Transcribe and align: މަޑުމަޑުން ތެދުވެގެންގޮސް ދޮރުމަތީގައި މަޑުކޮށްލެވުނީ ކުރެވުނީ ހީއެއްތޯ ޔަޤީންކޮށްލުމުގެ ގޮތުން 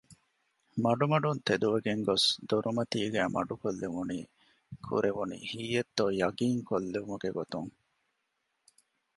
މަޑުމަޑުން 0.83 1.39
ތެދުވެގެންގޮސް 1.47 2.27
ދޮރުމަތީގައި 2.49 3.29
މަޑުކޮށްލެވުނީ 3.35 4.19
ކުރެވުނީ 4.85 5.37
ހީއެއްތޯ 5.49 6.03
ޔަޤީންކޮށްލުމުގެ 6.19 7.29
ގޮތުން 7.37 7.71